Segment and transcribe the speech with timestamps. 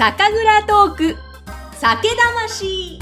[0.00, 1.16] 酒蔵トーク
[1.74, 2.98] 酒魂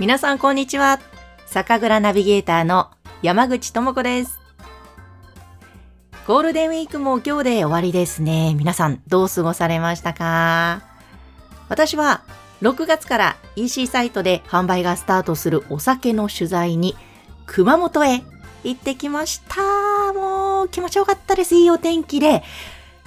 [0.00, 0.98] 皆さんこんにちは。
[1.46, 2.90] 酒蔵ナビゲーターの
[3.22, 4.40] 山口智子です。
[6.26, 8.56] ゴールデンウィークも今日で終わりですね。
[8.56, 10.82] 皆さんどう過ごされましたか？
[11.68, 12.22] 私は
[12.62, 16.96] 6月から EC サイトで販売がスタートするお酒の取材に
[17.46, 18.22] 熊本へ
[18.64, 20.12] 行ってきました。
[20.12, 21.54] もう気持ちよかったです。
[21.54, 22.42] いいお天気で。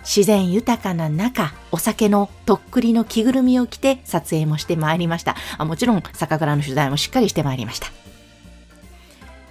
[0.01, 5.35] 自然豊かな中、お酒のとっくりの着ぐるみを着て撮影もしてまいりました。
[5.57, 7.87] あもちろん酒蔵の取材もしっかりしてまいりました。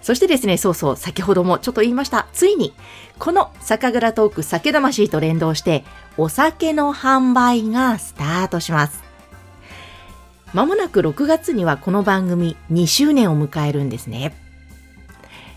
[0.01, 2.29] そしてですね、そうそう、先ほどもちょっと言いました。
[2.33, 2.73] ついに、
[3.19, 5.85] この酒蔵トーク酒魂と連動して、
[6.17, 9.08] お酒の販売がスタートします。
[10.55, 14.35] まもなく6月にはこの番組2周年を迎えるんですね。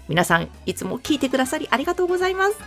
[0.10, 2.58] 皆さん、いつも聞いてくださりありがとうございます。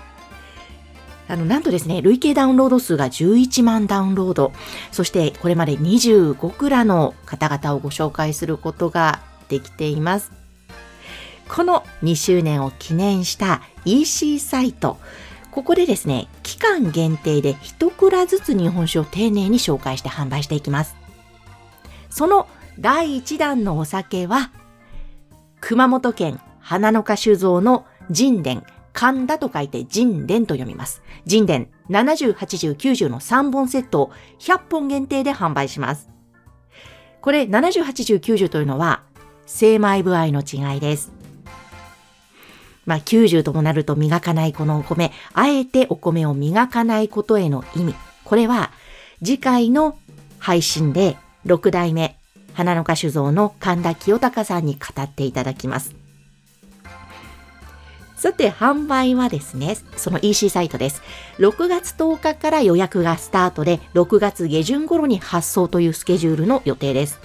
[1.29, 4.53] あの、なんとですね、累計ダウンロード数が11万ダウンロード、
[4.91, 10.33] そしてこれまで25蔵の方々をご紹介することができています。
[11.49, 14.99] この2周年を記念した EC サイト、
[15.51, 21.04] ここでですね、期間限定で1蔵ずつ日本酒を丁寧に紹介して販売していきます。
[22.15, 22.47] その
[22.79, 24.53] 第1弾のお酒は、
[25.61, 28.63] 熊本県花の花酒造の神殿
[28.93, 31.03] 神田と書いて神殿と読みます。
[31.29, 36.09] 神殿70、80、90の3本セットを100本限定で販売します。
[37.21, 39.03] これ70、80、90というのは
[39.45, 41.11] 精米部合の違いです。
[42.87, 47.97] まあ90ともなると磨かないこのお米、あえてお米を磨かないことへの意味。
[48.23, 48.71] これは
[49.19, 49.99] 次回の
[50.39, 52.17] 配信で6代目
[52.55, 55.95] 花の花酒造の神田清隆さんに語っていただきます。
[58.17, 61.03] さて、販売はですね、その EC サイトです。
[61.41, 67.21] 6月10日から予約がスタートで、6月下旬頃に発送というスケジュールの予定です。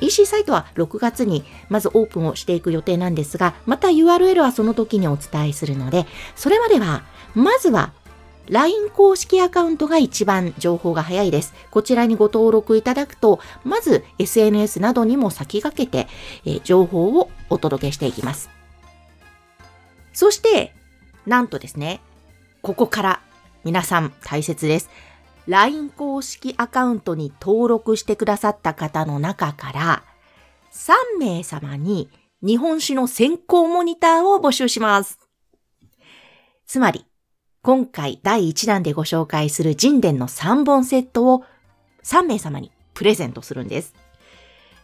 [0.00, 6.06] EC サイトは6月にまずオープンをしていく予定なんですが、また URL はその時にお伝えするので、
[6.36, 7.02] それまでは、
[7.34, 7.92] まずは
[8.52, 11.54] LINE 公式アカウントが一番情報が早いです。
[11.70, 16.06] こちらにご登録いただくと、まず SNS などにも先駆けて、
[16.44, 18.50] えー情報をお届けしていきます。
[20.12, 20.74] そして、
[21.24, 22.02] なんとですね、
[22.60, 23.22] ここから
[23.64, 24.90] 皆さん大切です。
[25.46, 30.04] LINE 公式アカウントに登録してくださった方の中から、
[30.72, 32.10] 3名様に
[32.42, 35.18] 日本酒の先行モニターを募集します。
[36.66, 37.06] つまり、
[37.64, 41.44] 今回第1弾でご紹介する神殿の3本セットを
[42.02, 43.94] 3名様にプレゼントするんです。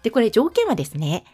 [0.04, 1.24] で、これ条件はですね、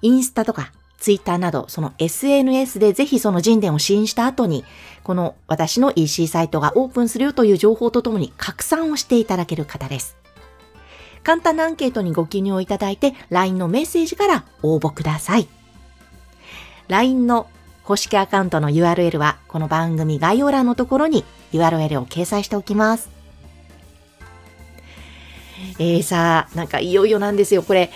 [0.00, 4.64] インスタとかツイッターなど、その SNS でぜひその神殿を支援した後に、
[5.04, 10.16] この私の EC サイトがオープンするよという情報とともに拡散をしていただける方です。
[11.22, 15.46] 簡単なアンケートにご記入をいただいて、LINE のメッセージから応募ください。
[16.88, 17.50] LINE の
[17.86, 23.10] 公式アカウントの URL は、この番組概要欄のところに URL を掲載しておきます。
[25.78, 27.62] えー、さあ、なんかいよいよなんですよ。
[27.62, 27.92] これ、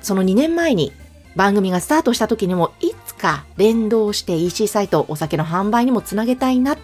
[0.00, 0.92] その2年前に
[1.36, 6.78] 番組がスタートした時にもいか連動して EC サイトお酒の販売にもつなげたいな。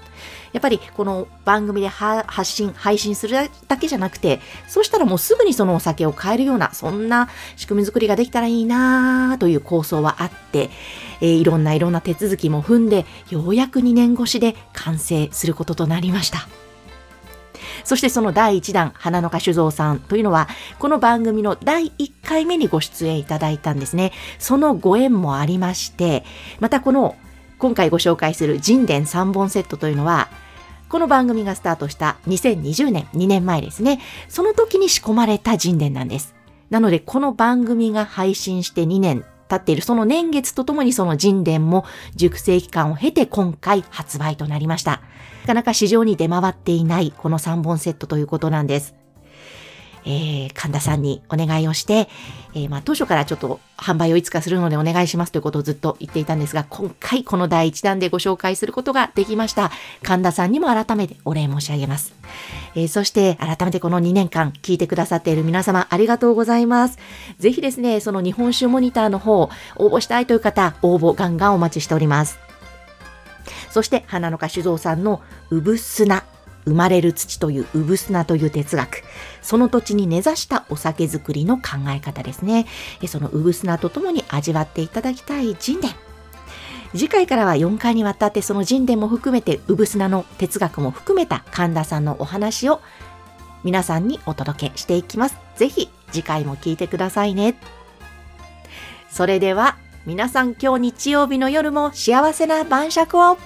[0.53, 3.37] やっぱりこの番組で発信、配信する
[3.67, 10.71] だけじゃなくて、そしたらもうすぐにそのお酒を買えるような、そんな仕組み作りができたらいいなという構想はあって、
[11.21, 16.47] えーいろんないろんな手続きも踏んで、ようやく2年越しで完成することとなりました。
[17.85, 24.13] そしてその第1弾、花の花酒造さんというのは、この番組の第1回目にご出演いただいたんですね。
[24.39, 26.25] そのご縁もありまして、
[26.61, 27.15] またこの
[27.59, 30.29] 今回ご紹介する神殿3本セットというのは、
[30.89, 34.01] この番組がスタートした2020年、2年前ですね。
[34.29, 36.35] その時に仕込まれた神殿なんです。
[36.71, 39.25] なので、この番組が配信して2年
[39.59, 41.85] 経っているその年月とともにその神殿も
[42.15, 45.01] 熟成期間を経て今回発売となりました。
[45.43, 49.04] なかなか市場に出回っていないこの3本セットということなんです。
[50.07, 52.09] えー、神田さんにお願いをして、
[52.55, 59.71] えーまあ、当初からちょっと販売をいつかするのでお願いしますということをずっと言っていたんですが、今回この第1弾でご紹介することができました。
[60.03, 62.15] 神田さんにも改めてお礼申し上げます。
[62.75, 66.99] えーそして改めてこの2年間聞いてくださっている皆様ありがとうございます。
[67.39, 72.39] ぜひですね、その日本酒モニターの方、応募したいという方、応募ガンガンお待ちしております。
[73.71, 76.25] そして、花の花酒造さんのうぶすな。
[76.65, 79.03] 生まれる土という産砂という哲学、
[79.43, 82.67] その土地に根ざしたお酒造りの考え方ですね。
[83.07, 85.95] その産砂とともに味わっていただきたい神殿。
[86.93, 92.81] 次回からは4回にわたってその神殿も含めて産砂の哲学も含めた神田さんのお話を
[93.65, 95.37] 皆さんにお届けしていきます。
[95.57, 97.57] ぜひ次回も聞いてくださいね。
[99.11, 99.77] それでは
[100.07, 103.39] 皆さん今日日曜日の夜も幸せな晩酌を